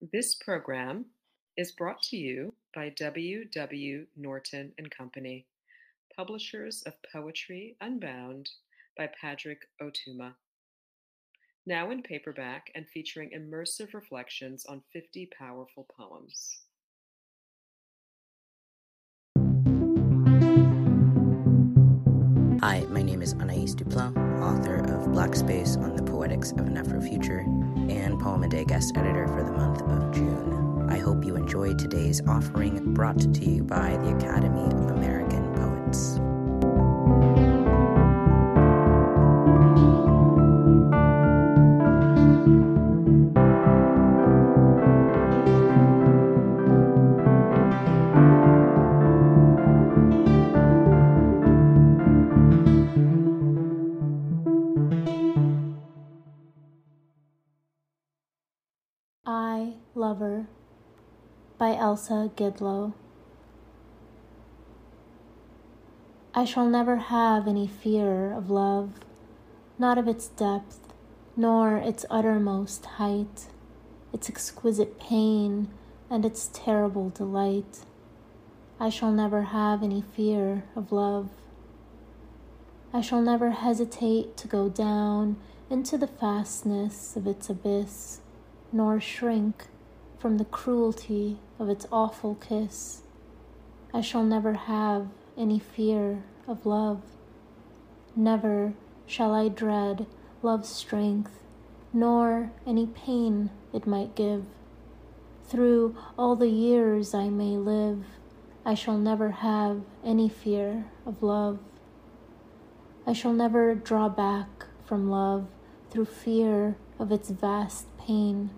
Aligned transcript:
This 0.00 0.34
program 0.34 1.04
is 1.58 1.72
brought 1.72 2.00
to 2.04 2.16
you 2.16 2.54
by 2.74 2.88
W. 2.88 3.44
W. 3.44 4.06
Norton 4.16 4.72
and 4.78 4.90
Company, 4.90 5.44
publishers 6.16 6.82
of 6.86 6.94
Poetry 7.12 7.76
Unbound 7.82 8.48
by 8.96 9.10
Padraig 9.20 9.58
Ó 9.82 9.90
Tuama. 9.92 10.32
Now 11.66 11.90
in 11.90 12.02
paperback 12.02 12.70
and 12.74 12.88
featuring 12.88 13.32
immersive 13.36 13.92
reflections 13.92 14.64
on 14.64 14.82
50 14.90 15.28
powerful 15.38 15.86
poems. 15.94 16.60
Hi, 22.62 22.86
my 22.88 23.02
name 23.02 23.20
is 23.20 23.34
Anais 23.34 23.74
Duplan, 23.74 24.16
author 24.40 24.76
of 24.76 25.12
Black 25.12 25.36
Space 25.36 25.76
on 25.76 25.94
the 25.94 26.02
Poetics 26.20 26.52
of 26.52 26.66
an 26.66 26.76
Afrofuture 26.76 27.46
and 27.90 28.20
Poem 28.20 28.42
a 28.42 28.48
Day 28.48 28.66
guest 28.66 28.94
editor 28.94 29.26
for 29.26 29.42
the 29.42 29.52
month 29.52 29.80
of 29.80 30.12
June. 30.12 30.86
I 30.90 30.98
hope 30.98 31.24
you 31.24 31.34
enjoy 31.34 31.72
today's 31.72 32.20
offering 32.28 32.92
brought 32.92 33.18
to 33.20 33.44
you 33.46 33.64
by 33.64 33.96
the 33.96 34.14
Academy 34.14 34.66
of 34.66 34.90
American 34.90 35.50
Poets. 35.54 36.20
I, 59.26 59.74
Lover 59.94 60.46
by 61.58 61.76
Elsa 61.76 62.32
Gidlow. 62.36 62.94
I 66.34 66.46
shall 66.46 66.66
never 66.66 66.96
have 66.96 67.46
any 67.46 67.66
fear 67.66 68.32
of 68.32 68.48
love, 68.48 68.94
not 69.78 69.98
of 69.98 70.08
its 70.08 70.28
depth, 70.28 70.94
nor 71.36 71.76
its 71.76 72.06
uttermost 72.08 72.86
height, 72.86 73.48
its 74.10 74.30
exquisite 74.30 74.98
pain, 74.98 75.68
and 76.08 76.24
its 76.24 76.48
terrible 76.54 77.10
delight. 77.10 77.84
I 78.80 78.88
shall 78.88 79.12
never 79.12 79.42
have 79.42 79.82
any 79.82 80.00
fear 80.00 80.64
of 80.74 80.92
love. 80.92 81.28
I 82.92 83.02
shall 83.02 83.20
never 83.20 83.50
hesitate 83.50 84.38
to 84.38 84.48
go 84.48 84.70
down 84.70 85.36
into 85.68 85.98
the 85.98 86.06
fastness 86.08 87.16
of 87.16 87.26
its 87.26 87.50
abyss 87.50 88.22
nor 88.72 89.00
shrink 89.00 89.66
from 90.18 90.38
the 90.38 90.44
cruelty 90.44 91.38
of 91.58 91.68
its 91.68 91.86
awful 91.90 92.34
kiss. 92.36 93.02
I 93.92 94.00
shall 94.00 94.22
never 94.22 94.54
have 94.54 95.08
any 95.36 95.58
fear 95.58 96.22
of 96.46 96.66
love. 96.66 97.02
Never 98.14 98.74
shall 99.06 99.32
I 99.34 99.48
dread 99.48 100.06
love's 100.42 100.68
strength, 100.68 101.42
nor 101.92 102.52
any 102.66 102.86
pain 102.86 103.50
it 103.72 103.86
might 103.86 104.14
give. 104.14 104.44
Through 105.44 105.96
all 106.16 106.36
the 106.36 106.50
years 106.50 107.14
I 107.14 107.28
may 107.28 107.56
live, 107.56 108.04
I 108.64 108.74
shall 108.74 108.98
never 108.98 109.30
have 109.30 109.82
any 110.04 110.28
fear 110.28 110.84
of 111.06 111.22
love. 111.22 111.58
I 113.06 113.12
shall 113.12 113.32
never 113.32 113.74
draw 113.74 114.08
back 114.08 114.66
from 114.84 115.10
love 115.10 115.46
through 115.90 116.04
fear 116.04 116.76
of 117.00 117.10
its 117.10 117.30
vast 117.30 117.86
pain 117.98 118.50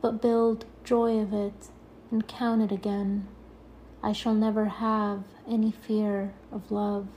but 0.00 0.22
build 0.22 0.64
joy 0.84 1.18
of 1.18 1.32
it 1.32 1.68
and 2.10 2.26
count 2.28 2.62
it 2.62 2.72
again. 2.72 3.26
I 4.02 4.12
shall 4.12 4.34
never 4.34 4.66
have 4.66 5.24
any 5.48 5.72
fear 5.72 6.32
of 6.52 6.70
love. 6.70 7.08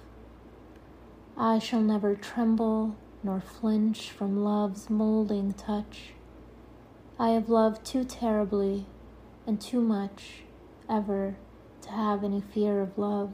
I 1.38 1.60
shall 1.60 1.82
never 1.82 2.16
tremble 2.16 2.95
nor 3.23 3.39
flinch 3.39 4.10
from 4.10 4.44
love's 4.44 4.89
molding 4.89 5.54
touch. 5.54 6.14
I 7.20 7.30
have 7.30 7.50
loved 7.50 7.86
too 7.86 8.04
terribly 8.04 8.86
and 9.45 9.62
too 9.62 9.82
much 9.82 10.44
ever 10.89 11.36
to 11.82 11.89
have 11.89 12.23
any 12.23 12.42
fear 12.42 12.82
of 12.82 12.98
love. 12.98 13.33